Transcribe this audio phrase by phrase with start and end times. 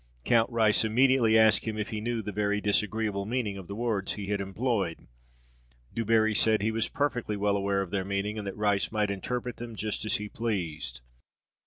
[0.25, 4.13] Count Rice immediately asked him if he knew the very disagreeable meaning of the words
[4.13, 5.05] he had employed.
[5.93, 9.11] Du Barri said he was perfectly well aware of their meaning, and that Rice might
[9.11, 11.01] interpret them just as he pleased.